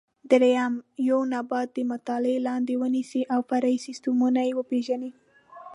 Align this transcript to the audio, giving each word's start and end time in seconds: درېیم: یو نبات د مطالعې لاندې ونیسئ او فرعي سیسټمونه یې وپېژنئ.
درېیم: 0.31 0.73
یو 1.09 1.19
نبات 1.33 1.67
د 1.73 1.77
مطالعې 1.91 2.37
لاندې 2.47 2.73
ونیسئ 2.81 3.21
او 3.33 3.39
فرعي 3.49 3.77
سیسټمونه 3.85 4.39
یې 4.47 4.53
وپېژنئ. 4.55 5.11